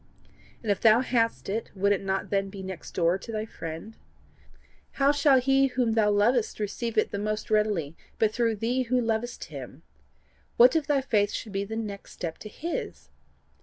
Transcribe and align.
And 0.63 0.71
if 0.71 0.81
thou 0.81 1.01
hadst 1.01 1.47
it, 1.47 1.69
would 1.75 1.91
it 1.91 2.01
not 2.03 2.31
then 2.31 2.49
be 2.49 2.63
next 2.63 2.95
door 2.95 3.19
to 3.19 3.31
thy 3.31 3.45
friend? 3.45 3.93
How 4.93 5.11
shall 5.11 5.39
he 5.39 5.67
whom 5.67 5.91
thou 5.91 6.09
lovest 6.09 6.59
receive 6.59 6.97
it 6.97 7.11
the 7.11 7.19
most 7.19 7.51
readily 7.51 7.95
but 8.17 8.33
through 8.33 8.55
thee 8.55 8.81
who 8.89 8.99
lovest 8.99 9.43
him? 9.53 9.83
What 10.57 10.75
if 10.75 10.87
thy 10.87 11.01
faith 11.01 11.29
should 11.31 11.51
be 11.51 11.65
the 11.65 11.75
next 11.75 12.13
step 12.13 12.39
to 12.39 12.49
his? 12.49 13.09